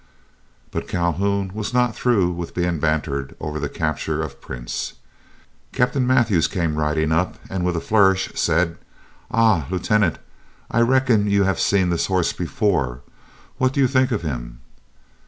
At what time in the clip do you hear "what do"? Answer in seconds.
13.59-13.79